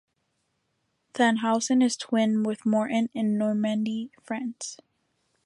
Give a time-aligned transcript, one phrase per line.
[1.13, 4.79] Thannhausen is twinned with Mortain, in Normandy, France.